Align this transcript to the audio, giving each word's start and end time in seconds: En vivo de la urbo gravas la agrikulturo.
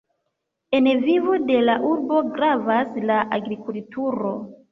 En 0.77 0.87
vivo 1.01 1.35
de 1.51 1.59
la 1.67 1.75
urbo 1.91 2.23
gravas 2.37 2.97
la 3.11 3.21
agrikulturo. 3.39 4.35